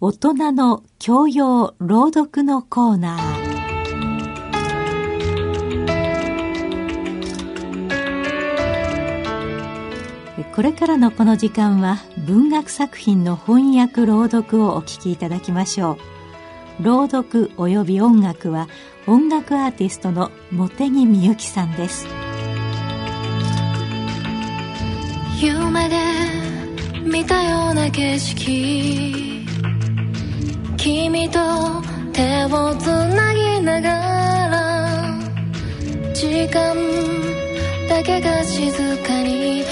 [0.00, 3.20] 大人の教養朗読のコーナー。
[10.54, 11.96] これからのこの時間は
[12.28, 15.98] 文学作品の翻訳朗読をお聞きいただきましょ
[16.80, 16.84] う。
[16.84, 18.68] 朗読及び音楽は
[19.08, 22.06] 音楽アーティストの茂木みゆきさんです。
[25.40, 25.96] 夢で
[27.02, 29.37] 見たような景色。
[30.90, 31.38] 君と
[32.14, 33.88] 手をつなぎなが
[34.48, 35.18] ら
[36.14, 36.74] 時間
[37.90, 39.64] だけが静かに流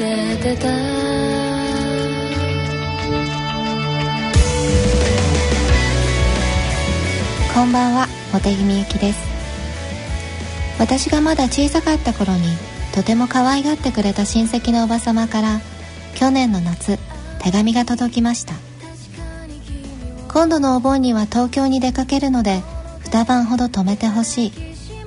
[0.00, 0.68] れてた。
[7.52, 9.18] こんばんは茂木みゆきです。
[10.78, 12.48] 私がまだ小さかった頃に
[12.94, 15.60] とても可愛がってくれた親戚のおばさまから
[16.14, 16.98] 去年の夏
[17.42, 18.63] 手紙が届きました。
[20.34, 22.60] 今度のお盆には東京に出かけるので
[22.98, 24.52] 二晩ほど泊めてほしい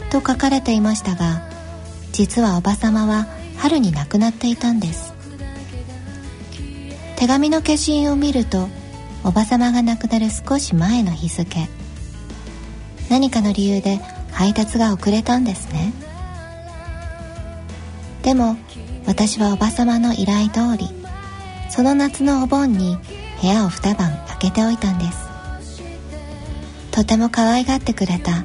[0.09, 1.41] と書かれていましたが
[2.13, 5.13] 実はおばさまは春に亡くなっていたんです。
[7.17, 8.69] 手紙の消印を見ると
[9.25, 11.67] おばさまが亡くなる少し前の日付。
[13.09, 13.99] 何かの理由で
[14.31, 15.91] 配達が遅れたんですね。
[18.23, 18.55] でも
[19.05, 20.89] 私はおばさまの依頼通り
[21.69, 22.97] その夏のお盆に
[23.41, 25.27] 部屋を二晩けておいたんです。
[26.91, 28.43] とても可愛がってくれた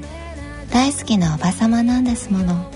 [0.70, 2.71] 大好きなおばさまなんですもの。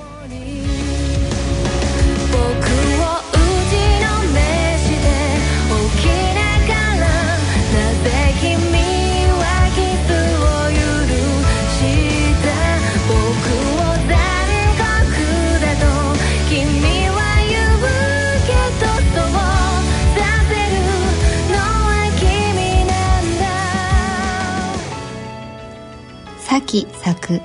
[27.26, 27.40] く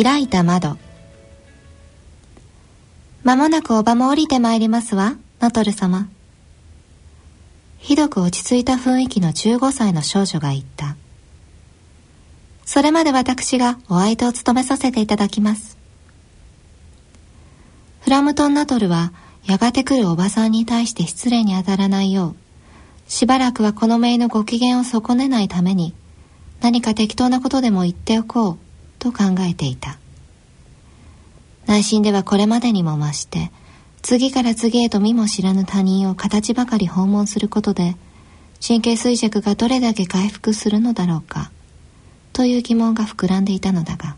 [0.00, 0.76] 開いた窓。
[3.24, 6.08] まもなくおばも降りてまいりますわナトル様。
[7.78, 10.96] ひどく落ち着いた雰囲気の15歳の少女が言った。
[12.64, 15.76] それまで私がお相手を務めさせていただきます。
[18.02, 19.12] フラムトンナトルは
[19.44, 22.36] やがて来るおばさんに対して失礼に当たらないよ
[23.08, 25.94] うしばらくはこの姪のご機嫌を損ねないために
[26.60, 28.69] 何か適当なことでも言っておこう
[29.00, 29.98] と考えていた。
[31.66, 33.50] 内心ではこれまでにも増して
[34.02, 37.96] 次から次へと見も知らぬ他人を形ばかり訪問することで
[38.66, 41.50] 神経衰弱がどれだけ回復するのだろうか
[42.32, 44.16] という疑問が膨らんでいたのだが。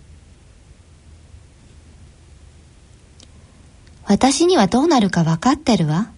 [4.05, 6.11] 私にはどうなるか分かってるわ。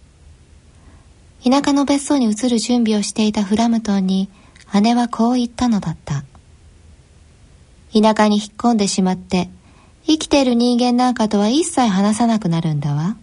[1.45, 4.31] 田舎の別荘に移る準備をしていたフラムトンに
[4.81, 6.25] 姉はこう言ったのだった。
[7.95, 9.49] 田舎に引っ込んでしまって、
[10.05, 13.17] 生きている人間なんかとは一切話さなくなるんだわ。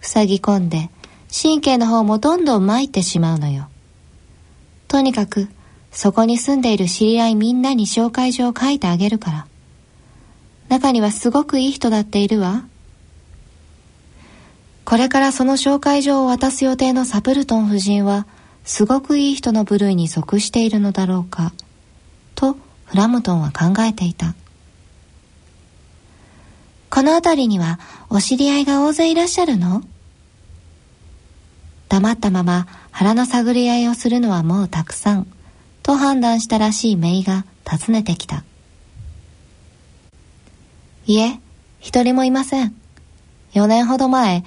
[0.00, 0.90] 塞ぎ込んで、
[1.32, 3.68] 神経の方もどんどん参ってしまうのよ。
[4.88, 5.48] とにかく、
[5.92, 9.46] そこに住んでいる知り合いみんなに紹介状を書いてあげるから。
[10.68, 12.64] 中にはすごくいい人だっているわ。
[14.84, 18.26] これからその紹介状を渡す予定のサプルトン夫人は、
[18.64, 21.52] すごくいい人の部類に属しているのだろうか
[22.34, 22.56] と
[22.90, 24.34] フラムトンは考えていた。
[26.90, 27.78] この辺りには
[28.08, 29.84] お知り合いが大勢いらっしゃるの？
[31.88, 35.28] 黙ったまま腹の探り合いをするのはもうたくさん
[35.84, 38.42] と判断したらしいメイが訪ねてきた。
[41.06, 41.38] いえ
[41.78, 42.74] 一人もいません。
[43.54, 44.42] 4年ほど前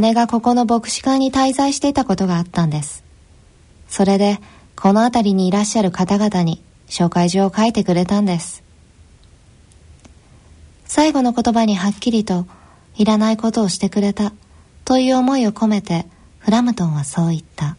[0.00, 3.02] 姉がここの牧師館に滞在していたことがあったんです。
[3.88, 4.38] それで、
[4.76, 8.62] この辺りにいらっしゃる方々に紹介状を書いてくれたんです。
[10.84, 12.46] 最後の言葉にはっきりと、
[12.96, 14.32] いらないことをしてくれた、
[14.84, 16.06] という思いを込めて、
[16.38, 17.76] フラムトンはそう言った。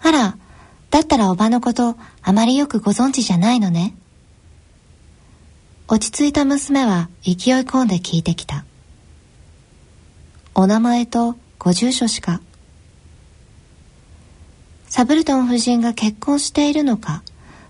[0.00, 0.36] あら、
[0.90, 3.94] だったらおばのことあまりよくご存知じゃないのね。
[5.88, 7.34] 落ち着いた娘は勢い
[7.64, 8.64] 込んで聞いてきた。
[10.54, 12.42] お名前とご住所しか
[14.92, 17.22] サブルトン夫人が結婚しているのか、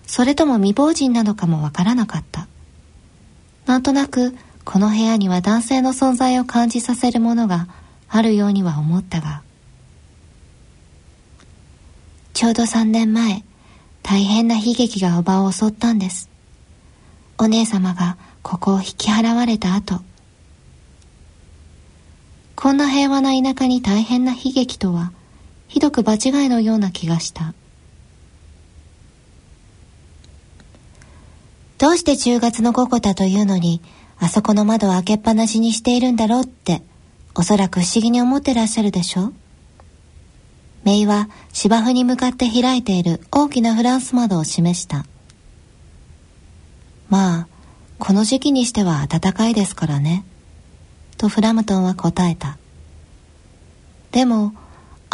[0.05, 2.49] それとも未亡人なのかもわからなかった。
[3.65, 4.35] なんとなく、
[4.65, 7.69] この部屋には男性の存在を感じさせるものが
[8.09, 9.41] あるようには思ったが。
[12.33, 13.45] ちょうど3年前、
[14.01, 16.29] 大変な悲劇がおばを襲ったんです。
[17.37, 20.01] お姉様がここを引き払われた後。
[22.57, 25.13] こんな平和な田舎に大変な悲劇とは、
[25.73, 27.55] ひどく場違いのような気がした。
[31.79, 33.81] どうして10月の午後だというのに
[34.19, 36.83] あそこの窓を開けっぱなしにしているんだろうって
[37.33, 39.33] おそらく不思議に思ってらっしゃるでしょう。
[40.83, 45.07] メイは芝生に向かって開いている大きなフランス窓を示した。
[47.09, 47.47] まあ
[47.97, 50.23] この時期にしては暖かいですからね。
[51.17, 52.59] とフラムトンは答えた。
[54.11, 54.53] でも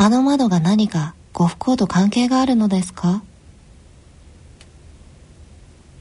[0.02, 3.22] あの窓が何かご不幸と関係があるのですか？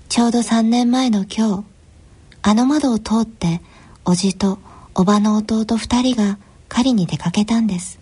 [0.09, 1.65] ちょうど3年前の今日、
[2.43, 3.61] あの窓を通って、
[4.05, 4.61] おじと
[4.95, 7.99] おばの弟二人が狩りに出かけたんです。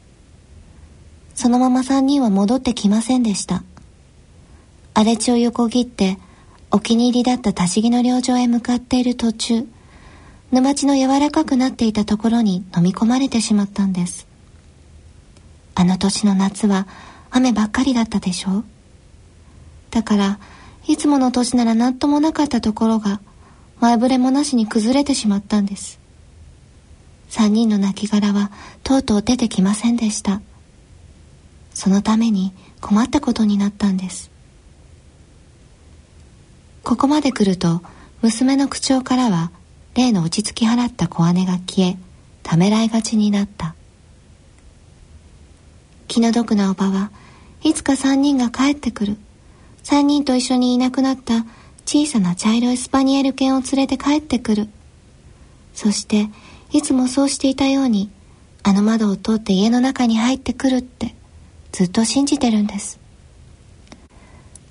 [1.34, 3.62] そのまま三人は戻ってきませんでした。
[4.93, 6.19] 荒れ地を横切って、
[6.70, 9.66] お気に入りだった多木の領場へ向かっている途中、
[10.52, 14.25] 沼地の柔らかくなっていたところに飲み込まれてしまったんです。
[15.78, 16.88] あの年の夏は
[17.31, 18.64] 雨ばっかりだったでしょう？
[19.90, 20.38] だから、
[20.88, 23.20] いつもの年なら何ともなかったところが、
[23.78, 26.00] 前触れもなしに崩れてしまったんです。
[27.28, 28.50] 三人の亡骸は
[28.82, 30.40] とうとう出てきませんでした。
[31.75, 34.31] そのために困ったことになったんです。
[36.82, 37.82] ここまで来ると、
[38.22, 39.50] 娘の口調からは、
[39.94, 41.99] 例の落ち着き払った小姉が消え、
[42.43, 43.75] ためらいがちになった。
[46.08, 47.11] 気の毒なおばは
[47.62, 49.17] いつか三人が帰ってくる。
[49.82, 51.44] 三人と一緒にいなくなった
[51.85, 54.69] 小さな茶色いスパニエル犬を連れて帰ってくる。
[55.75, 56.29] そして、
[56.73, 58.11] いつもそうしていたように、
[58.62, 61.14] あの窓を通って家の中に入ってくるって、
[61.70, 62.99] ずっと信じてるんです。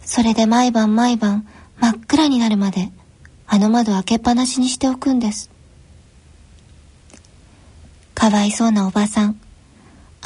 [0.04, 1.48] それで毎晩毎晩
[1.80, 2.92] 真っ暗になるまで、
[3.48, 5.50] あの窓開けっぱなしにしておくんです。
[8.14, 9.40] かわいそうなおばさん。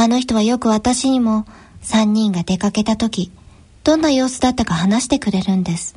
[0.01, 1.45] あの人はよく私にも
[1.81, 3.33] 三人が出かけた時、
[3.83, 5.93] どんな様子だったか話してくれるんです。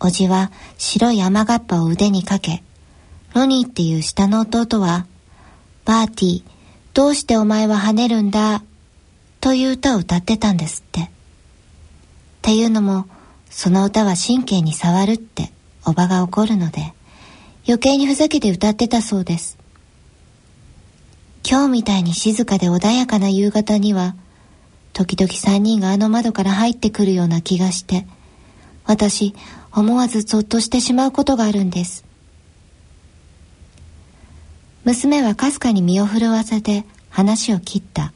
[0.00, 2.64] おじは白い雨がっぱを腕にかけ、
[3.34, 5.06] ロニーっていう下の弟は、
[5.84, 6.42] バーティー、
[6.92, 8.64] どうしてお前は跳ねるんだ、
[9.40, 11.02] という歌を歌ってたんですって。
[11.02, 11.08] っ
[12.42, 13.06] ていうのも、
[13.48, 15.52] その歌は神経に触るって
[15.86, 16.94] おばが怒るので、
[17.64, 19.61] 余計にふざけて歌ってたそうです。
[21.48, 24.14] 今日みたいに静かで穏やかな夕方には、
[24.92, 28.06] 時々三人があの窓から入ってくるような気がして、
[28.84, 29.34] 私、
[29.72, 32.04] 思わずぞっとしてしまうことがあるんです。
[34.84, 38.12] 娘はかすかに身を震わせて話を切った。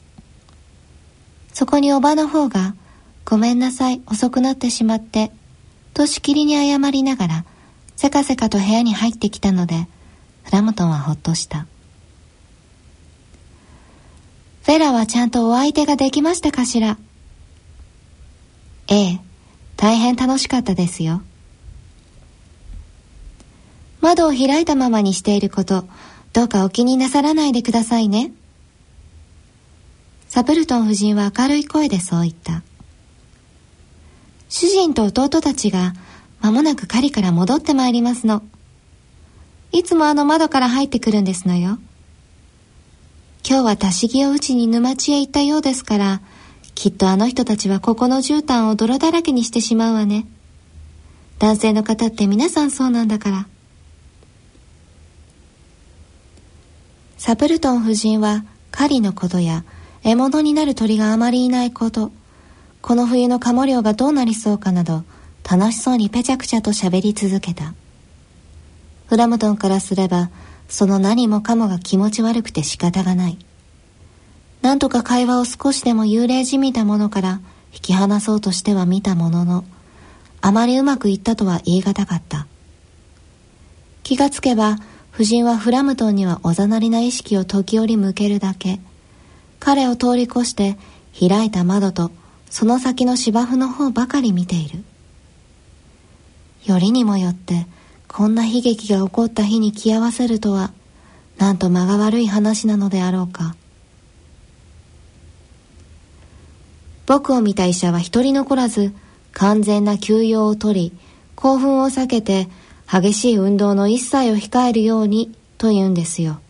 [1.52, 2.74] そこにおばの方が、
[3.24, 5.32] ごめんなさい、遅くなってしまって、
[5.94, 7.44] としきりに謝りながら、
[7.96, 9.88] せかせかと部屋に入ってきたので、
[10.44, 11.66] フラムトンはほっとした。
[14.66, 16.98] フェラはちゃんとお相手ができましたかしら？
[18.88, 19.20] ええ、
[19.76, 21.22] 大変楽しかったですよ。
[24.00, 25.84] 窓を開いたままにしていること、
[26.32, 28.32] どうかお気になさらないでくださいね。
[30.26, 32.64] サプルトン夫人は明るい声でそう言った。
[34.48, 35.92] 主人と弟たちが
[36.40, 38.42] 間もなく狩りから戻ってまいりますの。
[39.70, 41.78] いつもあの窓から入ってくるんですのよ。
[43.48, 46.20] 今日はたしぎを打ちに沼地へ行ったようですから、
[46.74, 50.26] きっとあの人たちはここの絨毯を泥だらけにしてしまうわね。
[51.38, 53.46] 男性の方って皆さんそうなんだから。
[57.18, 59.62] サプルトン夫人は狩りのことや
[60.02, 62.10] 獲物になる鳥があまりいないこと、
[62.82, 65.04] この冬の鴨漁がどうなりそうかなど、
[65.48, 67.74] 楽しそうにぺちゃくちゃと喋り続けた。
[69.06, 70.30] フラムトンからすれば、
[70.68, 73.38] その何もかもが気持ち悪くて仕方がない。
[74.62, 77.40] なんとか会話を少しでも幽霊じみたものから
[77.72, 79.64] 引き離そうとしては見たものの、
[80.40, 82.46] あまりうまくいったとは言い難かった。
[84.02, 84.78] 気がつけば、
[85.14, 88.80] 夫人はフラムトンにはおざなりな意識を時折向けるだけ。
[89.58, 90.76] 彼を通り越して
[91.18, 92.10] 開いた窓と
[92.50, 94.84] その先の芝生の方ばかり見ている。
[96.64, 97.66] よりにもよって
[98.08, 100.72] こんな悲劇が起こった日に気合わせるとは、
[101.38, 103.56] なんと間が悪い話なのであろうか。
[107.06, 108.92] 僕を見た医者は一人残らず、
[109.32, 110.92] 完全な休養をとり、
[111.34, 112.48] 興奮を避けて、
[112.90, 116.40] 激しい運動の一切を控えるように、と言うんですよ。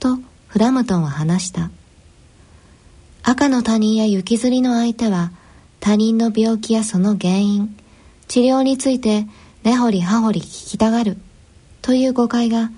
[0.00, 1.70] と、フラムトンは話した。
[3.22, 5.32] 赤の他人や行きずりの相手は、
[5.80, 7.76] 他人の病気やその原因、
[8.26, 9.26] 治療について
[9.68, 11.18] 根掘り葉掘り聞きたがる。
[11.82, 12.70] という誤解が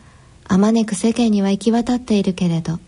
[0.43, 2.81] あまねく世間には行き渡っているけれど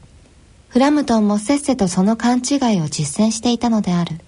[0.69, 4.19] フラムトンもせっせとその勘違いを実践していたのである。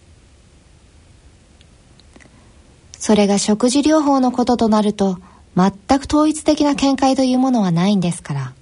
[3.00, 5.18] それが食事療法のこととなると
[5.56, 8.52] 全く統一的な見解というものはないんですから。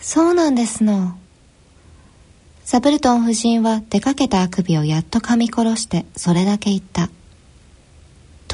[0.00, 1.16] そうなんですの。
[2.62, 7.08] サブルトン夫人は出かけたあくびをやっと噛み殺してそれだけ言った。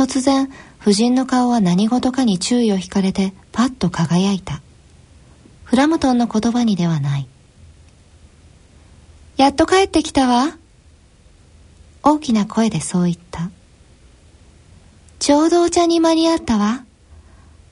[0.00, 4.62] 突然夫人の顔は何事かに注意を惹かれてパッと輝いた。
[5.64, 7.28] フラムトンの言葉にではない。
[9.36, 10.56] やっと帰ってきたわ。
[12.02, 13.50] 大きな声でそう言った。
[15.18, 16.82] ちょうどお茶に間に合ったわ。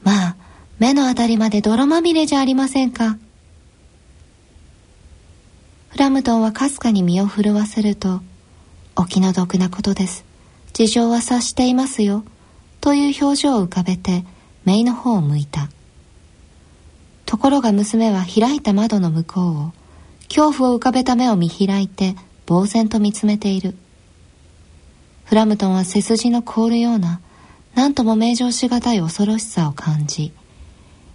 [0.03, 0.37] まあ
[0.79, 3.17] 目のあたりまで泥まみれじゃありませんか。
[5.89, 8.21] フラムトンはかすかに身を震わせると
[8.97, 10.28] お気の毒なことです。
[10.73, 12.25] 事情は察していますよ
[12.81, 14.25] という表情を浮かべて
[14.65, 15.69] 姪の方を向いた。
[17.27, 19.73] ところが娘は開いた窓の向こうを
[20.29, 22.15] 恐怖を浮かべた目を見開いて
[22.47, 23.77] 呆然と見つめている。
[25.25, 27.21] フラムトンは背筋の凍るような
[27.75, 30.33] 何とも名状しがたい恐ろしさを感じ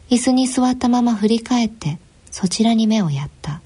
[0.10, 1.98] 椅子に座ったまま振り返って
[2.30, 3.62] そちらに目をやった。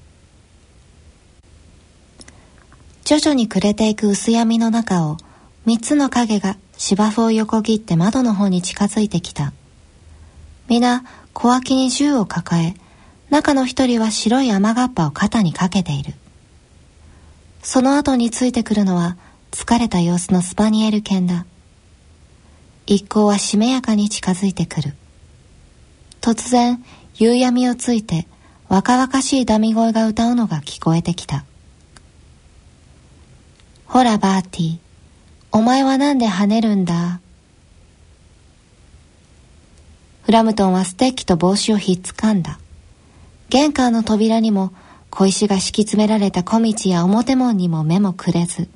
[3.04, 5.16] 徐々に暮れていく薄闇の中を
[5.68, 9.52] 三つの影が芝生を横切って窓の方に近づいてきた。
[10.66, 12.74] 皆、小脇に銃を抱え、
[13.28, 16.14] 中の一人は白い雨がっぱを肩にかけている。
[17.62, 19.18] その後についてくるのは
[19.50, 21.44] 疲れた様子のスパニエル犬だ。
[22.86, 24.94] 一行はしめやかに近づいてくる。
[26.22, 26.82] 突然、
[27.16, 28.26] 夕闇をついて
[28.70, 31.44] 若々しいダミ声が歌うのが聞こえてきた。
[33.84, 34.87] ほらバーティー、
[35.50, 37.20] お前はなんで跳ねるんだ？
[40.22, 42.58] フラムトンはステッキと帽子をひっつかんだ。
[43.48, 44.72] 玄関の扉にも
[45.10, 48.68] 小石が敷き詰められた小道や表門にも目もくれず、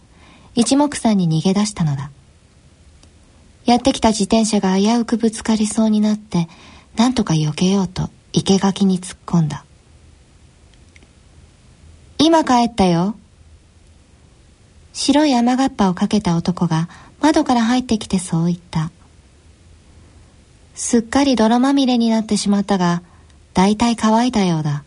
[0.55, 2.11] 一目散に逃げ出したのだ。
[3.67, 6.49] やってきた自転車が危うくぶつかりそうになって、
[6.97, 9.65] なんとか避けようと生垣に突っ込んだ。
[12.19, 13.15] 今帰ったよ。
[14.93, 16.89] 白い雨がっぱをかけた男が
[17.21, 18.91] 窓から入ってきてそう言った。
[20.75, 23.03] すっかり泥まみれになってしまったが、
[23.55, 24.85] だいたい乾いたようだ。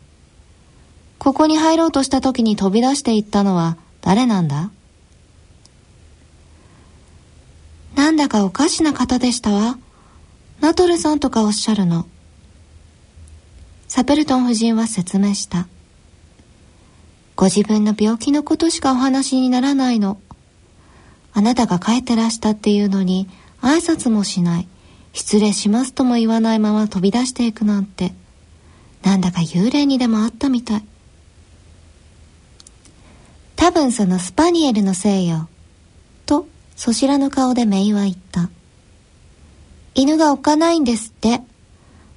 [1.17, 4.69] ここに入ろうとした時に飛び出していったのは誰なんだ？
[7.95, 9.77] なんだかおかしな方でしたわ。
[10.59, 12.05] ナトルさんとかおっしゃるの。
[13.87, 15.67] サペルトン夫人は説明した。
[17.35, 20.17] ご自分の病気のことしかお話にならないの。
[21.33, 23.27] あなたが帰ってらしたっていうのに
[23.61, 24.67] 挨拶もしない。
[25.11, 28.13] 失礼しますとも言わないまま飛び出していくなんて。
[29.03, 30.85] なんだか幽霊にでもあったみたい。
[33.55, 35.49] 多分そのスパニエルのせいよ。
[36.25, 38.49] と、そしらの顔でメイは言った。
[39.93, 41.41] 犬がおっかないんですって。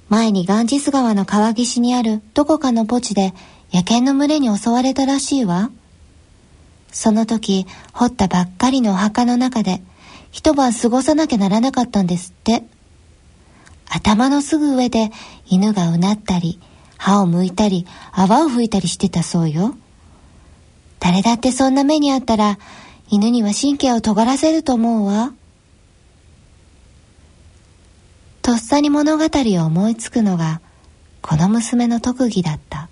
[0.09, 3.33] 前にガンジス川の川岸にあるどこかの墓地で
[3.73, 5.69] 野犬の群れに襲われたらしいわ。
[6.91, 9.81] その時、掘ったばっかりのお墓の中で、
[10.31, 12.63] 一晩過ごさなきゃならなかったんですって。
[13.87, 15.11] 頭のすぐ上で
[15.47, 16.59] 犬がうなったり、
[16.97, 19.75] 歯をむいたり、泡を吹いたりしてたそうよ。
[20.99, 22.57] 誰だってそんな目にあったら、
[23.09, 25.33] 犬には神経を尖らせると思うわ。
[28.41, 30.59] とっさに物語を思いつくのが、
[31.21, 32.88] この娘の特技だった。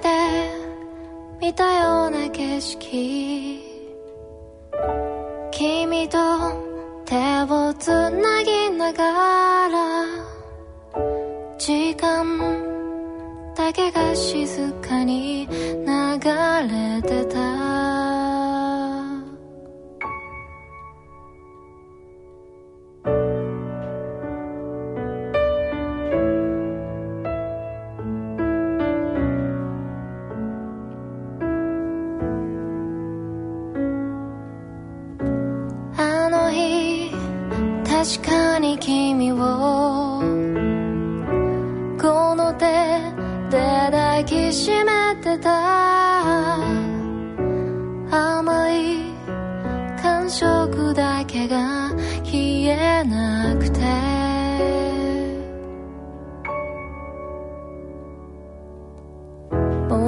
[0.00, 0.08] で
[1.40, 3.60] 見たような景色。
[5.52, 6.18] 君と
[7.04, 10.04] 手をつなぎながら
[11.58, 12.38] 時間
[13.54, 15.52] だけが静かに流
[16.68, 18.13] れてた。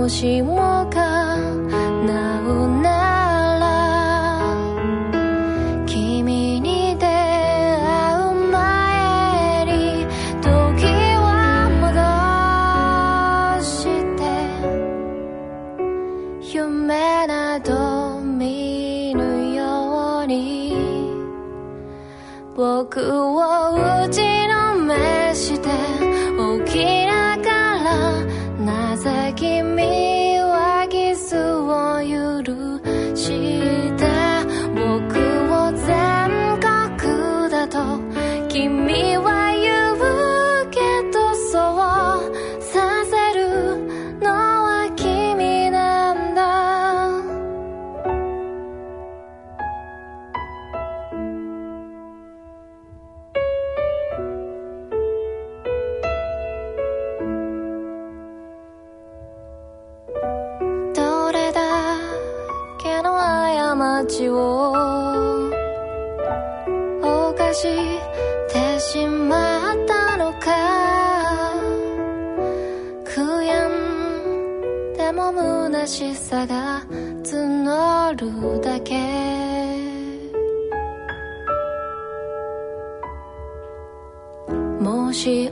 [0.09, 1.37] しもか
[32.37, 32.96] 하루
[67.57, 67.63] し
[68.53, 70.51] てしまったのか。
[73.05, 76.83] 悔やんでも虚しさが
[77.23, 78.95] 募るだけ。
[84.79, 85.51] もし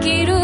[0.00, 0.39] quiero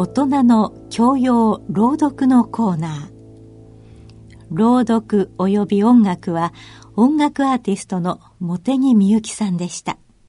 [0.00, 3.10] 大人の教養朗読のコーナー。
[4.52, 6.54] 朗読及び音楽は
[6.94, 9.98] 音楽アーティストの茂木みゆきさんでした。